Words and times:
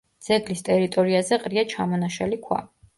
ძეგლის 0.27 0.65
ტერიტორიაზე 0.69 1.41
ყრია 1.47 1.67
ჩამონაშალი 1.77 2.45
ქვა. 2.49 2.65